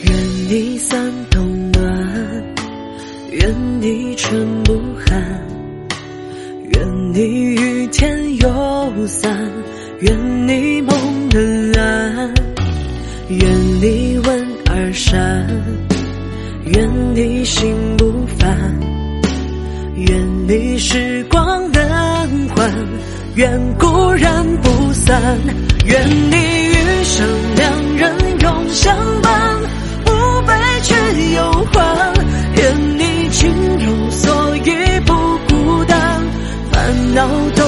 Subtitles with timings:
[0.00, 0.16] 愿
[0.48, 2.44] 你三冬暖，
[3.32, 5.46] 愿你春不寒，
[6.72, 7.20] 愿你
[7.54, 9.36] 雨天有伞，
[10.00, 12.34] 愿你梦能安，
[13.28, 13.40] 愿
[13.80, 15.46] 你温而善，
[16.74, 18.78] 愿你心不烦，
[19.94, 22.70] 愿你时光能缓，
[23.36, 25.38] 愿故人不散，
[25.86, 27.26] 愿你余生
[27.56, 29.56] 两人永相伴。
[30.04, 30.12] 不
[30.46, 30.94] 悲却
[31.36, 32.14] 有欢，
[32.56, 33.50] 愿你情
[33.80, 35.14] 有所依不
[35.48, 36.22] 孤单，
[36.70, 37.26] 烦恼
[37.56, 37.64] 都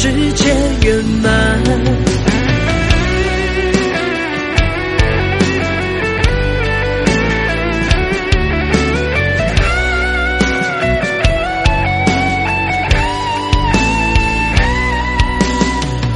[0.00, 0.44] 世界
[0.84, 1.60] 圆满。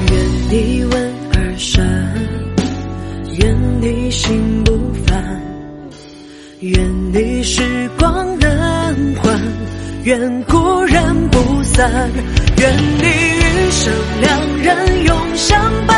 [0.09, 0.15] 愿
[0.49, 1.85] 你温而善，
[3.41, 5.41] 愿你心不烦，
[6.61, 9.41] 愿你时光能还，
[10.05, 12.09] 愿故人不散，
[12.59, 15.97] 愿你余生两人永相伴，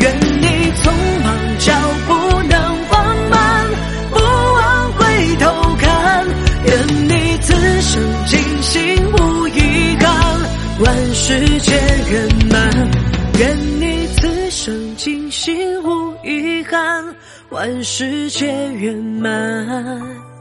[0.00, 0.46] 愿你
[0.82, 0.90] 匆
[1.22, 1.72] 忙脚
[2.06, 2.12] 步
[2.48, 2.54] 能
[2.88, 2.92] 放
[3.30, 3.70] 慢，
[4.10, 5.44] 不忘回头
[5.76, 6.26] 看。
[6.66, 6.70] 愿
[7.08, 10.40] 你此生尽心无遗憾，
[10.80, 11.72] 万事皆
[12.10, 12.70] 圆满。
[13.38, 17.14] 愿你此生尽心无遗憾，
[17.50, 20.31] 万事皆圆满。